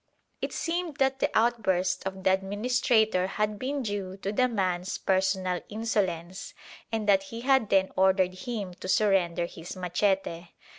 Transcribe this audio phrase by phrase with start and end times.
[0.41, 5.61] It seemed that the outburst of the administrator had been due to the man's personal
[5.69, 6.55] insolence,
[6.91, 10.47] and that he had then ordered him to surrender his machete.